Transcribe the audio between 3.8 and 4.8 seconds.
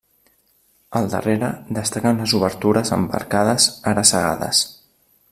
ara cegades.